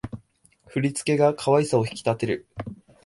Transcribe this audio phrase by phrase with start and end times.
[0.65, 2.47] 振り付けが可愛さを引き立てる